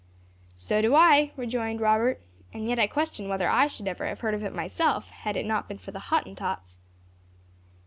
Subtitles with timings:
[0.55, 4.33] "So do I," rejoined Robert; "and yet I question whether I should ever have heard
[4.33, 6.79] of it myself, had it not been for the Hottentots."